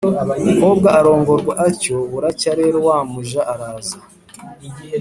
umukobwa 0.39 0.87
arongorwa 0.99 1.53
atyo 1.67 1.97
buracya 2.11 2.51
rero 2.59 2.77
wa 2.87 2.97
muja 3.11 3.41
araza 3.53 3.97